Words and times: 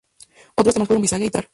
Otros 0.55 0.73
temas 0.73 0.87
fueron 0.87 1.03
"Visage" 1.03 1.25
y 1.25 1.29
"Tar". 1.29 1.47